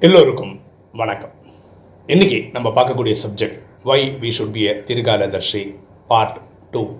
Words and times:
எல்லோருக்கும் 0.00 0.60
வணக்கம். 0.92 1.30
இன்றைக்கி 2.06 2.50
நம்ம 2.50 2.68
பார்க்கக்கூடிய 2.68 3.14
subject 3.22 3.60
why 3.82 4.10
we 4.20 4.32
should 4.38 4.50
be 4.50 4.62
a 4.62 4.72
திருகாலதர்ஷி 4.72 5.76
part 6.08 6.40
two 6.70 6.96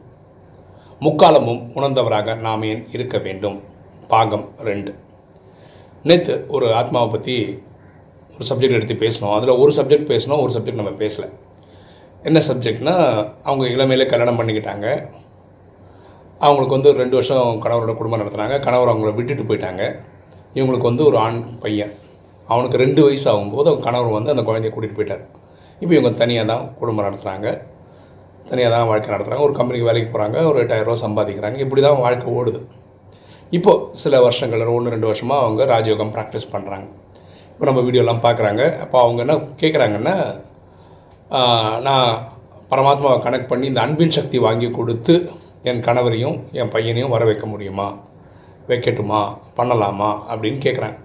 முக்காலமும் 1.00 1.60
உணர்ந்தவராக 1.74 2.36
நாம் 2.36 2.62
ஏன் 2.62 2.86
இருக்க 2.92 3.18
வேண்டும்? 3.18 3.62
பாகம் 4.08 4.54
ரெண்டு. 4.58 4.94
நேற்று 6.02 6.44
ஒரு 6.48 6.74
ஆத்மாவை 6.74 7.10
பற்றி 7.10 7.62
ஒரு 8.34 8.44
சப்ஜெக்ட் 8.48 8.80
எடுத்து 8.80 8.94
பேசினோம். 8.94 9.34
அதில் 9.34 9.48
ஒரு 9.48 9.72
சப்ஜெக்ட் 9.76 10.10
பேசினோம் 10.12 10.42
ஒரு 10.42 10.52
சப்ஜெக்ட் 10.58 10.80
நம்ம 10.80 10.90
பேசலை. 10.90 11.32
என்ன 12.22 12.42
சப்ஜெக்ட்னா 12.48 12.96
அவங்க 13.42 13.66
இளமையிலே 13.66 14.06
கல்யாணம் 14.06 14.40
பண்ணிக்கிட்டாங்க. 14.40 15.08
அவங்களுக்கு 16.38 16.74
வந்து 16.74 16.92
ரெண்டு 16.92 17.14
வருஷம் 17.14 17.60
கணவரோட 17.64 17.96
குடும்பம் 17.96 18.20
நடத்துனாங்க. 18.20 18.60
கணவர் 18.60 18.96
அவங்கள 18.96 19.14
விட்டுட்டு 19.14 19.42
போயிட்டாங்க. 19.42 20.00
இவங்களுக்கு 20.54 20.90
வந்து 20.90 21.04
ஒரு 21.04 21.18
ஆண் 21.18 21.58
பையன். 21.58 21.92
அவனுக்கு 22.52 22.76
ரெண்டு 22.84 23.00
வயசு 23.06 23.26
ஆகும்போது 23.32 23.66
அவங்க 23.70 23.84
கணவர் 23.88 24.16
வந்து 24.18 24.32
அந்த 24.34 24.42
குழந்தைய 24.48 24.72
கூட்டிகிட்டு 24.74 24.98
போயிட்டார். 24.98 25.24
இப்போ 25.82 25.92
இவங்க 25.96 26.12
தனியாக 26.22 26.46
தான் 26.52 26.64
குடும்பம் 26.80 27.06
நடத்துகிறாங்க 27.08 27.48
தனியாக 28.50 28.70
தான் 28.74 28.88
வாழ்க்கை 28.90 29.10
நடத்துகிறாங்க 29.14 29.46
ஒரு 29.46 29.54
கம்பெனிக்கு 29.58 29.88
வேலைக்கு 29.88 30.10
போகிறாங்க 30.12 30.38
ஒரு 30.50 30.58
எட்டாயிரரூவா 30.64 30.98
சம்பாதிக்கிறாங்க. 31.06 31.58
இப்படி 31.64 31.80
தான் 31.86 32.02
வாழ்க்கை 32.04 32.28
ஓடுது. 32.38 32.60
இப்போது 33.56 33.82
சில 34.02 34.20
வருஷங்கள் 34.26 34.74
ஒன்று 34.76 34.92
ரெண்டு 34.94 35.08
வருஷமாக 35.10 35.42
அவங்க 35.44 35.64
ராஜயோகம் 35.74 36.12
ப்ராக்டிஸ் 36.16 36.52
பண்ணுறாங்க 36.54 36.86
இப்போ 37.52 37.66
நம்ம 37.68 37.82
வீடியோலாம் 37.86 38.24
பார்க்குறாங்க. 38.26 38.62
அப்போ 38.84 38.96
அவங்க 39.04 39.20
என்ன 39.24 39.34
கேட்குறாங்கன்னா 39.62 40.14
நான் 41.86 42.08
பரமாத்மாவை 42.70 43.18
கனெக்ட் 43.26 43.50
பண்ணி 43.50 43.66
இந்த 43.70 43.80
அன்பின் 43.86 44.16
சக்தி 44.16 44.38
வாங்கி 44.46 44.68
கொடுத்து 44.78 45.14
என் 45.70 45.82
கணவரையும் 45.86 46.36
என் 46.60 46.72
பையனையும் 46.74 47.12
வர 47.14 47.24
வைக்க 47.28 47.44
முடியுமா? 47.52 47.86
வைக்கட்டுமா? 48.70 49.20
பண்ணலாமா? 49.58 50.10
அப்படின்னு 50.30 50.60
கேட்குறாங்க 50.64 50.98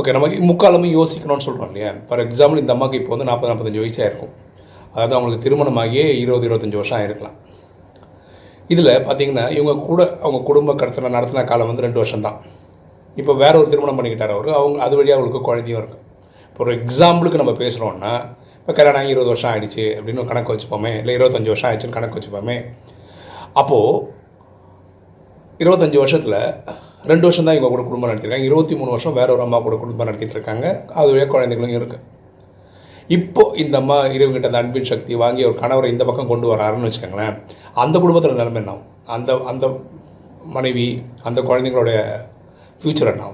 ஓகே 0.00 0.12
நம்ம 0.16 0.28
முக்காலமும் 0.50 0.92
யோசிக்கணும்னு 0.96 1.46
சொல்கிறோம் 1.46 1.70
இல்லையா? 1.70 1.90
ஃபார் 2.08 2.22
எக்ஸாம்பிள் 2.24 2.60
இந்த 2.62 2.72
அம்மாவுக்கு 2.74 2.98
இப்போ 3.00 3.12
வந்து 3.14 3.28
நாற்பது 3.28 3.50
நாற்பத்தஞ்சு 3.50 3.82
வயசாக 3.82 4.08
இருக்கும் 4.10 4.32
அதாவது 4.94 5.14
அவங்களுக்கு 5.16 5.44
திருமணமாகியே 5.46 6.04
இருபது 6.22 6.46
இருபத்தஞ்சி 6.48 6.78
வருஷம் 6.80 6.98
ஆகிருக்கலாம் 6.98 7.36
இதில் 8.70 8.90
பார்த்திங்கன்னா 9.06 9.44
இவங்க 9.50 9.84
கூட 9.86 10.02
அவங்க 10.22 10.38
குடும்ப 10.44 10.74
கடத்தின 10.74 11.12
நடத்தின 11.16 11.44
காலம் 11.44 11.66
வந்து 11.66 11.82
ரெண்டு 11.82 11.98
வருஷம் 11.98 12.24
தான் 12.26 12.38
இப்போ 13.16 13.32
வேற 13.34 13.54
ஒரு 13.58 13.68
திருமணம் 13.70 13.98
பண்ணிக்கிட்டார் 13.98 14.34
அவர். 14.34 14.48
அவங்க 14.58 14.78
அது 14.84 14.96
வழியாக 14.96 15.16
அவங்களுக்கு 15.16 15.48
குழந்தையும் 15.48 15.80
இருக்கும் 15.80 16.04
இப்போ 16.48 16.62
ஒரு 16.64 16.72
எக்ஸாம்பிளுக்கு 16.78 17.40
நம்ம 17.42 17.54
பேசுகிறோன்னா 17.62 18.12
இப்போ 18.58 18.72
கல்யாணம் 18.72 19.00
ஆகி 19.00 19.14
இருபது 19.14 19.28
வருஷம் 19.28 19.50
ஆகிடுச்சு 19.52 19.84
அப்படின்னு 19.96 20.28
கணக்கு 20.30 20.52
வச்சுப்போமே 20.52 20.92
இல்லை 21.00 21.14
இருபத்தஞ்சி 21.18 21.52
வருஷம் 21.52 21.68
ஆகிடுச்சுன்னு 21.70 21.98
கணக்கு 21.98 22.18
வச்சுப்போமே. 22.18 22.56
அப்போது 23.52 24.06
இருபத்தஞ்சி 25.60 25.98
வருஷத்தில் 25.98 26.38
ரெண்டு 27.04 27.24
வருஷம் 27.26 27.46
தான் 27.46 27.56
இவங்க 27.56 27.70
கூட 27.74 27.82
குடும்பம் 27.82 28.10
நடத்திருக்காங்க. 28.10 28.48
இருபத்தி 28.50 28.74
மூணு 28.78 28.90
வருஷம் 28.90 29.14
வேற 29.18 29.28
ஒரு 29.32 29.42
அம்மா 29.42 29.58
கூட 29.58 29.76
குடும்பம் 29.76 30.08
நடத்திட்டு 30.08 30.36
இருக்காங்க 30.36 30.66
அதுவே 31.00 31.24
குழந்தைகளும் 31.26 31.76
இருக்குது 31.78 32.06
இப்போ 33.08 33.42
இந்த 33.56 33.74
அம்மா 33.78 33.96
இறைவன்கிட்ட 34.14 34.50
அந்த 34.50 34.60
அன்பின் 34.62 34.90
சக்தி 34.90 35.14
வாங்கி 35.14 35.42
ஒரு 35.44 35.56
கணவரை 35.62 35.88
இந்த 35.90 36.04
பக்கம் 36.04 36.28
கொண்டு 36.28 36.46
வராருன்னு 36.52 36.88
வச்சுக்கோங்களேன் 36.88 37.36
அந்த 37.74 37.98
குடும்பத்தில் 37.98 38.40
நிலைமை 38.40 38.60
என்ன 38.62 38.74
அந்த 39.06 39.36
அந்த 39.52 39.66
மனைவி 40.56 41.02
அந்த 41.22 41.40
குழந்தைங்களுடைய 41.40 41.98
ஃப்யூச்சர் 42.82 43.10
என்ன 43.12 43.32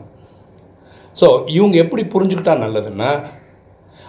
ஸோ 1.16 1.26
இவங்க 1.46 1.76
எப்படி 1.78 2.02
புரிஞ்சுக்கிட்டா 2.14 2.54
நல்லதுன்னா 2.64 3.10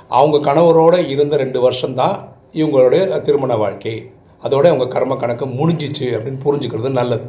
அவங்க 0.08 0.38
கணவரோட 0.38 0.95
இருந்த 1.08 1.36
ரெண்டு 1.38 1.59
வருஷம்தான் 1.59 2.16
இவங்களுடைய 2.53 3.21
திருமண 3.21 3.55
வாழ்க்கை. 3.55 3.95
அதோட 4.44 4.66
அவங்க 4.71 4.88
கர்ம 4.88 5.16
கணக்கு 5.16 5.45
முடிஞ்சிச்சு 5.45 6.08
அப்படின்னு 6.16 6.39
புரிஞ்சுக்கிறது 6.45 6.89
நல்லது. 6.89 7.27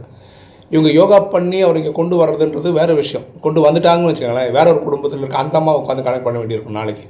இவங்க 0.70 0.91
யோகா 1.00 1.19
பண்ணி 1.34 1.58
அவர் 1.66 1.78
இங்கே 1.80 1.92
கொண்டு 1.98 2.14
வர்றதுன்றது 2.20 2.69
வேறு 2.78 2.94
விஷயம். 3.02 3.27
கொண்டு 3.44 3.61
வந்துட்டாங்கன்னு 3.66 4.11
வச்சுக்கோங்களேன் 4.11 4.50
வேற 4.56 4.66
ஒரு 4.72 4.80
குடும்பத்தில் 4.86 5.22
இருக்க 5.22 5.44
அந்த 5.44 5.56
அம்மா 5.61 5.72
உட்காந்து 5.80 6.06
கணக்கு 6.06 6.27
பண்ண 6.27 6.38
வேண்டியிருக்கும் 6.41 6.78
நாளைக்கு. 6.80 7.05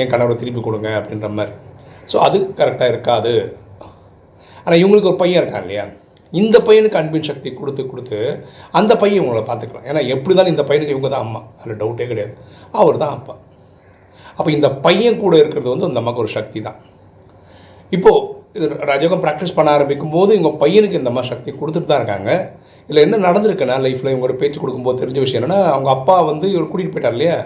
என் 0.00 0.10
கணவரை 0.12 0.36
திருப்பி 0.42 0.60
கொடுங்க 0.66 0.88
அப்படின்ற 0.98 1.28
மாதிரி. 1.38 1.54
ஸோ 2.12 2.16
அது 2.26 2.38
கரெக்டாக 2.60 2.92
இருக்காது. 2.92 3.32
ஆனால் 4.64 4.80
இவங்களுக்கு 4.82 5.10
ஒரு 5.12 5.20
பையன் 5.22 5.40
இருக்கான் 5.42 5.64
இல்லையா? 5.66 5.84
இந்த 6.32 6.56
பையனுக்கு 6.66 6.98
அன்பின் 7.00 7.28
சக்தி 7.28 7.50
கொடுத்து 7.60 7.82
கொடுத்து 7.86 8.18
அந்த 8.78 8.92
பையன் 9.02 9.20
இவங்களை 9.20 9.44
பார்த்துக்கலாம். 9.50 9.86
ஏன்னா 9.90 10.00
எப்படி 10.14 10.34
தான் 10.34 10.50
இந்த 10.54 10.62
பையனுக்கு 10.68 10.94
இவங்க 10.96 11.08
தான் 11.14 11.24
அம்மா. 11.26 11.40
அதில் 11.60 11.80
டவுட்டே 11.82 12.06
கிடையாது. 12.10 12.34
அவர் 12.80 13.02
தான் 13.04 13.14
அப்பா. 13.16 13.34
அப்போ 14.38 14.50
இந்த 14.56 14.68
பையன் 14.84 15.22
கூட 15.24 15.34
இருக்கிறது 15.42 15.68
வந்து 15.72 15.88
அந்த 15.88 16.00
அம்மாவுக்கு 16.00 16.24
ஒரு 16.24 16.32
சக்தி 16.38 16.60
தான். 16.68 16.78
இப்போது 17.92 18.20
இது 18.54 18.66
ராஜயோகம் 18.90 19.22
ப்ராக்டிஸ் 19.24 19.56
பண்ண 19.56 19.68
ஆரம்பிக்கும் 19.76 20.14
போது 20.14 20.30
இவங்க 20.36 20.50
பையனுக்கு 20.62 21.00
இந்த 21.00 21.10
மாதிரி 21.16 21.30
சக்தி 21.32 21.50
கொடுத்துட்டு 21.58 21.90
தான் 21.90 22.00
இருக்காங்க. 22.02 22.30
இதில் 22.88 23.02
என்ன 23.04 23.18
நடந்திருக்குன்னா 23.26 23.76
லைஃப்பில் 23.84 24.10
இவங்க 24.12 24.26
ஒரு 24.28 24.36
பேச்சு 24.40 24.58
கொடுக்கும்போது 24.60 25.00
தெரிஞ்ச 25.02 25.18
விஷயம் 25.24 25.40
என்னன்னா 25.40 25.58
அவங்க 25.74 25.90
அப்பா 25.96 26.16
வந்து 26.30 26.46
இவர் 26.52 26.68
கூட்டிகிட்டு 26.70 26.94
போயிட்டார் 26.94 27.16
இல்லையா? 27.16 27.36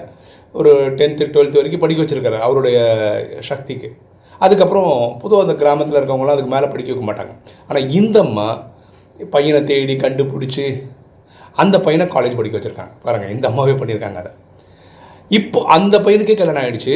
ஒரு 0.54 0.70
டென்த்து 0.98 1.24
டுவெல்த்து 1.34 1.60
வரைக்கும் 1.60 1.82
படிக்க 1.84 2.00
வச்சிருக்காரு 2.02 2.38
அவருடைய 2.46 2.78
சக்திக்கு. 3.50 3.88
அதுக்கப்புறம் 4.40 4.92
பொதுவாக 5.22 5.46
அந்த 5.46 5.56
கிராமத்தில் 5.62 5.98
இருக்கவங்களாம் 6.00 6.36
அதுக்கு 6.36 6.54
மேலே 6.54 6.70
படிக்க 6.72 6.90
வைக்க 6.92 7.04
மாட்டாங்க. 7.10 7.34
ஆனால் 7.68 7.90
இந்த 7.98 8.16
அம்மா 8.26 8.46
பையனை 9.34 9.60
தேடி 9.72 9.96
கண்டுபிடிச்சி 10.04 10.64
அந்த 11.62 11.76
பையனை 11.86 12.06
காலேஜ் 12.14 12.38
படிக்க 12.38 12.56
வச்சுருக்காங்க. 12.58 12.94
பாருங்கள் 13.04 13.34
இந்த 13.36 13.46
அம்மாவே 13.50 13.74
பண்ணியிருக்காங்க 13.80 14.18
அதை. 14.22 14.32
இப்போ 15.30 15.58
அந்த 15.76 15.94
பையனுக்கே 16.06 16.38
கல்யாணம் 16.40 16.64
ஆகிடுச்சு 16.64 16.94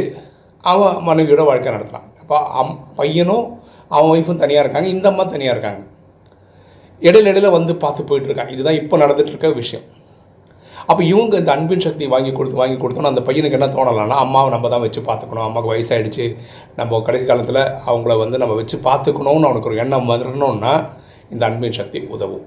அவன் 0.65 0.97
மனைவியோட 1.09 1.43
வாழ்க்கை 1.51 1.73
நடத்துகிறான் 1.77 2.09
அப்போ 2.23 2.39
அம் 2.61 2.75
பையனும் 2.99 3.45
அவன் 3.95 4.11
ஒய்ஃபும் 4.15 4.43
தனியாக 4.43 4.65
இருக்காங்க 4.65 4.89
இந்த 4.95 5.07
அம்மா 5.11 5.25
தனியாக 5.35 5.55
இருக்காங்க. 5.57 5.81
இடையில 7.03 7.31
இடையில 7.33 7.51
வந்து 7.59 7.73
பார்த்து 7.85 8.09
போயிட்டுருக்காங்க 8.09 8.53
இதுதான் 8.57 8.79
இப்போ 8.81 8.95
நடந்துகிட்ருக்க 9.03 9.49
விஷயம். 9.63 9.87
அப்போ 10.91 11.03
இவங்க 11.13 11.35
இந்த 11.41 11.51
அன்பின் 11.55 11.85
சக்தி 11.87 12.05
வாங்கி 12.13 12.31
கொடுத்து 12.33 12.61
வாங்கி 12.61 12.77
கொடுத்தோன்னா 12.83 13.13
அந்த 13.13 13.23
பையனுக்கு 13.27 13.59
என்ன 13.59 13.69
தோணலாம்னா 13.75 14.19
அம்மாவை 14.25 14.49
நம்ம 14.55 14.69
தான் 14.75 14.85
வச்சு 14.85 15.01
பார்த்துக்கணும். 15.09 15.47
அம்மாவுக்கு 15.49 15.73
வயசாயிடுச்சு. 15.75 16.27
நம்ம 16.79 17.01
கடைசி 17.07 17.27
காலத்தில் 17.31 17.63
அவங்கள 17.91 18.17
வந்து 18.23 18.41
நம்ம 18.43 18.55
வச்சு 18.61 18.79
பார்த்துக்கணும்னு 18.89 19.49
அவனுக்கு 19.49 19.71
ஒரு 19.71 19.81
எண்ணம் 19.85 20.11
வந்துடணும்னா 20.13 20.73
இந்த 21.35 21.43
அன்பின் 21.49 21.79
சக்தி 21.81 22.01
உதவும். 22.17 22.47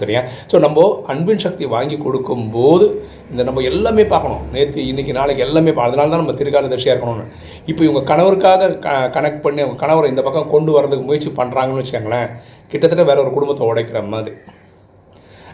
சரியா? 0.00 0.20
ஸோ 0.50 0.56
நம்ம 0.64 0.84
அன்பின் 1.12 1.42
சக்தி 1.44 1.64
வாங்கி 1.74 1.96
கொடுக்கும்போது 2.04 2.86
இந்த 3.32 3.42
நம்ம 3.48 3.62
எல்லாமே 3.70 4.04
பார்க்கணும். 4.12 4.44
நேற்று 4.54 4.86
இன்னைக்கு 4.90 5.12
நாளைக்கு 5.18 5.44
எல்லாமே 5.46 5.72
அதனால 5.86 6.10
தான் 6.12 6.22
நம்ம 6.22 6.36
திருக்கால 6.40 6.70
தரிசியாக 6.74 6.94
இருக்கணும்னு 6.94 7.26
இப்போ 7.70 7.82
இவங்க 7.88 8.02
கணவருக்காக 8.12 8.70
க 8.86 8.94
கனெக்ட் 9.16 9.42
பண்ணி 9.46 9.62
அவங்க 9.64 9.80
கணவரை 9.84 10.10
இந்த 10.12 10.22
பக்கம் 10.28 10.52
கொண்டு 10.54 10.70
வரதுக்கு 10.76 11.08
முயற்சி 11.08 11.32
பண்ணுறாங்கன்னு 11.40 11.82
வச்சுக்கோங்களேன் 11.82 12.30
கிட்டத்தட்ட 12.72 13.04
வேற 13.10 13.18
ஒரு 13.24 13.32
குடும்பத்தை 13.36 13.66
உடைக்கிற 13.70 14.00
மாதிரி. 14.14 14.32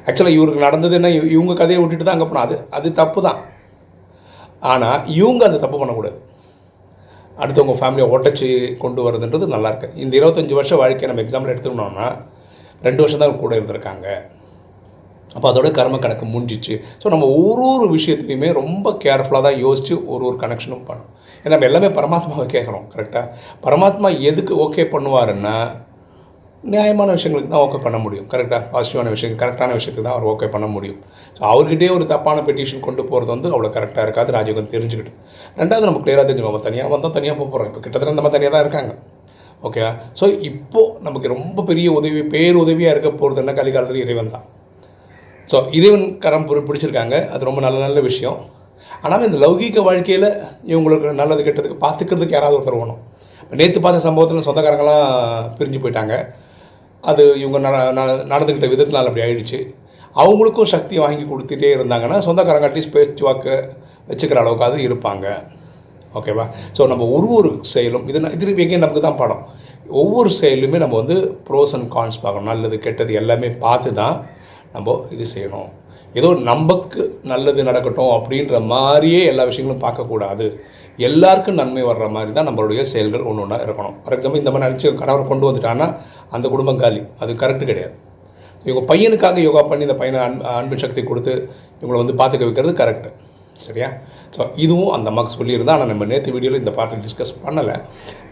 ஆக்சுவலாக 0.08 0.36
இவருக்கு 0.36 0.66
நடந்தது 0.66 0.94
என்ன 1.00 1.10
இவங்க 1.36 1.54
கதையை 1.62 1.80
விட்டுட்டு 1.82 2.06
தான் 2.06 2.16
அங்கே 2.16 2.28
போனோம் 2.30 2.46
அது 2.46 2.56
அது 2.78 2.88
தப்பு 3.00 3.20
தான். 3.26 3.40
ஆனால் 4.72 5.00
இவங்க 5.20 5.42
அந்த 5.48 5.58
தப்பு 5.64 5.78
பண்ணக்கூடாது. 5.80 6.18
அடுத்தவங்க 7.42 7.74
ஃபேமிலியை 7.78 8.06
ஒட்டச்சு 8.14 8.48
கொண்டு 8.82 9.00
வரதுன்றது 9.06 9.46
நல்லாயிருக்கு 9.54 9.88
இந்த 10.02 10.12
இருபத்தஞ்சி 10.18 10.54
வருஷம் 10.58 10.80
வாழ்க்கையை 10.82 11.08
நம்ம 11.10 11.22
எக்ஸாம்பிள் 11.24 11.52
எடுத்துக்கணும்னா 11.52 12.08
ரெண்டு 12.86 13.02
வருஷம் 13.02 13.22
தான் 13.22 13.42
கூட 13.42 13.52
இருந்திருக்காங்க. 13.58 14.06
அப்போ 15.36 15.46
அதோட 15.50 15.68
கர்ம 15.78 15.98
கணக்கு 16.04 16.26
முடிஞ்சிச்சு. 16.34 16.74
ஸோ 17.02 17.06
நம்ம 17.14 17.28
ஒரு 17.46 17.64
ஒரு 17.76 17.86
விஷயத்துலையுமே 17.96 18.50
ரொம்ப 18.60 18.96
கேர்ஃபுல்லாக 19.04 19.44
தான் 19.46 19.58
யோசித்து 19.64 19.94
ஒரு 20.12 20.22
ஒரு 20.28 20.36
கனெக்ஷனும் 20.42 20.84
பண்ணணும். 20.90 21.10
ஏன்னா 21.40 21.54
நம்ம 21.54 21.66
எல்லாமே 21.70 21.88
பரமாத்மாவை 21.96 22.46
கேட்குறோம் 22.52 22.86
கரெக்டாக 22.92 23.26
பரமாத்மா 23.64 24.10
எதுக்கு 24.30 24.54
ஓகே 24.66 24.84
பண்ணுவாருன்னா 24.94 25.56
நியாயமான 26.72 27.14
விஷயங்களுக்கு 27.16 27.50
தான் 27.54 27.64
ஓகே 27.64 27.78
பண்ண 27.86 27.98
முடியும் 28.04 28.28
கரெக்டாக 28.32 28.60
பாசிட்டிவான 28.74 29.10
விஷயம் 29.14 29.34
கரெக்டான 29.40 29.74
விஷயத்துக்கு 29.78 30.06
தான் 30.06 30.16
அவர் 30.16 30.28
ஓகே 30.30 30.46
பண்ண 30.54 30.66
முடியும். 30.74 31.00
ஸோ 31.38 31.42
அவர்கிட்டே 31.50 31.88
ஒரு 31.96 32.04
தப்பான 32.12 32.44
பெட்டிஷன் 32.46 32.84
கொண்டு 32.86 33.02
போகிறது 33.10 33.30
வந்து 33.34 33.48
அவ்வளோ 33.54 33.70
கரெக்டாக 33.76 34.06
இருக்காது 34.06 34.34
ராஜயோகம் 34.36 34.72
தெரிஞ்சுக்கிட்டு. 34.74 35.12
ரெண்டாவது 35.60 35.88
நம்ம 35.88 36.00
கிளியராக 36.04 36.26
தெரிஞ்சுக்கோம் 36.28 36.54
அவன் 36.54 36.66
தனியாக 36.68 36.92
வந்தால் 36.94 37.14
தனியாக 37.18 37.36
போக 37.40 37.48
போகிறோம் 37.50 37.68
இப்போ 37.70 37.82
கிட்டத்தட்ட 37.86 38.18
நம்ம 38.20 38.32
தனியாக 38.36 38.54
தான் 38.56 38.64
இருக்காங்க. 38.66 38.94
ஓகே 39.68 39.82
ஸோ 40.20 40.24
இப்போது 40.50 40.90
நமக்கு 41.08 41.34
ரொம்ப 41.36 41.64
பெரிய 41.70 41.90
உதவி 41.98 42.22
பேர் 42.34 42.62
உதவியாக 42.64 42.94
இருக்க 42.94 43.10
போகிறது 43.20 43.42
என்ன? 43.44 43.54
கலிகாலத்தில் 43.60 44.04
இறைவன் 44.06 44.34
தான். 44.36 44.46
ஸோ 45.50 45.56
இறைவன் 45.78 46.06
கரம் 46.24 46.46
பிடிச்சிருக்காங்க. 46.68 47.16
அது 47.34 47.48
ரொம்ப 47.48 47.60
நல்ல 47.66 47.78
நல்ல 47.86 48.00
விஷயம். 48.08 48.38
ஆனாலும் 49.04 49.28
இந்த 49.28 49.38
லௌகீக 49.44 49.82
வாழ்க்கையில் 49.88 50.28
இவங்களுக்கு 50.72 51.18
நல்லது 51.22 51.42
கெட்டதுக்கு 51.46 51.78
பார்த்துக்கிறதுக்கு 51.84 52.36
யாராவது 52.36 52.56
ஒருத்தர் 52.58 52.80
வேணும். 52.82 53.00
நேற்று 53.60 53.80
பார்த்த 53.84 54.06
சம்பவத்தில் 54.08 54.46
சொந்தக்காரங்களாம் 54.48 55.08
பிரிஞ்சு 55.56 55.80
போயிட்டாங்க. 55.82 56.14
அது 57.10 57.22
இவங்க 57.42 57.58
நடந்துக்கிட்ட 58.32 58.68
விதத்தினால் 58.74 59.08
அப்படி 59.08 59.24
ஆயிடுச்சு. 59.24 59.58
அவங்களுக்கும் 60.22 60.70
சக்தி 60.74 60.96
வாங்கி 61.04 61.24
கொடுத்துட்டே 61.30 61.70
இருந்தாங்கன்னா 61.76 62.18
சொந்தக்காரங்க 62.26 62.68
அட்லீஸ்ட் 62.68 62.94
பேச்சுவாக்கு 62.96 63.54
வச்சுக்கிற 64.10 64.38
அளவுக்காவது 64.42 64.78
இருப்பாங்க. 64.86 65.26
ஓகேவா 66.18 66.44
ஸோ 66.76 66.82
நம்ம 66.90 67.06
ஒரு 67.16 67.28
ஒரு 67.38 67.50
செயலும் 67.74 68.04
இது 68.10 68.18
திருப்பி 68.42 68.64
எங்கே 68.64 68.78
நமக்கு 68.84 69.02
தான் 69.06 69.20
படம். 69.22 69.42
ஒவ்வொரு 70.02 70.30
செயலுமே 70.40 70.78
நம்ம 70.84 70.96
வந்து 71.02 71.16
ப்ரோஸ் 71.48 71.74
அண்ட் 71.78 71.88
கான்ஸ் 71.96 72.20
பார்க்கணும். 72.24 72.50
நல்லது 72.52 72.76
கெட்டது 72.84 73.12
எல்லாமே 73.20 73.50
பார்த்து 73.64 73.90
தான் 74.00 74.16
நம்ம 74.74 74.94
இது 75.16 75.26
செய்யணும். 75.34 75.70
ஏதோ 76.18 76.28
நமக்கு 76.50 77.02
நல்லது 77.32 77.60
நடக்கட்டும் 77.68 78.14
அப்படின்ற 78.16 78.60
மாதிரியே 78.72 79.20
எல்லா 79.32 79.44
விஷயங்களும் 79.50 79.84
பார்க்கக்கூடாது. 79.84 80.46
எல்லாருக்கும் 81.08 81.60
நன்மை 81.60 81.82
வர்ற 81.90 82.06
மாதிரி 82.16 82.32
தான் 82.36 82.48
நம்மளுடைய 82.48 82.82
செயல்கள் 82.92 83.26
ஒன்று 83.28 83.42
ஒன்றா 83.44 83.58
இருக்கணும். 83.66 83.96
ஃபார் 84.02 84.14
எக்ஸாம்பிள் 84.16 84.42
இந்த 84.42 84.52
மாதிரி 84.54 84.66
நினச்சி 84.68 84.92
கணவர் 85.02 85.30
கொண்டு 85.30 85.48
வந்துட்டான்னா 85.48 85.86
அந்த 86.36 86.46
குடும்பம் 86.52 86.82
காலி. 86.82 87.00
அது 87.24 87.32
கரெக்டு 87.42 87.64
கிடையாது. 87.70 87.94
இவங்க 88.66 88.82
பையனுக்காக 88.90 89.40
யோகா 89.46 89.62
பண்ணி 89.70 89.86
இந்த 89.86 89.96
பையனை 90.02 90.20
அன் 90.26 90.36
அன்பின் 90.58 90.82
சக்தி 90.84 91.02
கொடுத்து 91.08 91.32
இவங்களை 91.80 91.98
வந்து 92.02 92.18
பார்த்துக்க 92.20 92.48
வைக்கிறது 92.48 92.74
கரெக்டு 92.82 93.10
சரியா? 93.64 93.88
ஸோ 94.36 94.42
இதுவும் 94.64 94.94
அந்த 94.94 95.10
அம்மாவுக்கு 95.10 95.36
சொல்லியிருந்தா. 95.38 95.74
ஆனால் 95.76 95.90
நம்ம 95.90 96.06
நேற்று 96.12 96.30
வீடியோவில் 96.36 96.62
இந்த 96.62 96.72
பாட்டை 96.78 96.96
டிஸ்கஸ் 97.04 97.34
பண்ணலை. 97.42 97.76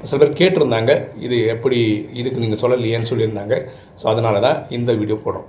சில 0.08 0.18
பேர் 0.22 0.38
கேட்டிருந்தாங்க 0.40 0.92
இது 1.26 1.36
எப்படி 1.54 1.78
இதுக்கு 2.20 2.42
நீங்கள் 2.44 2.62
சொல்லலையேன்னு 2.62 3.10
சொல்லியிருந்தாங்க. 3.12 3.56
ஸோ 4.00 4.06
அதனால 4.12 4.40
தான் 4.46 4.58
இந்த 4.78 4.92
வீடியோ 5.00 5.18
போடுறோம். 5.26 5.48